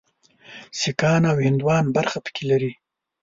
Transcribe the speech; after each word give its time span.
سیکهان 0.79 1.23
او 1.31 1.37
هندوان 1.47 1.85
برخه 1.95 2.17
پکې 2.25 2.43
لري. 2.51 2.71